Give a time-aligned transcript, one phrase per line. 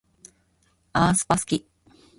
[0.95, 1.67] aespa すき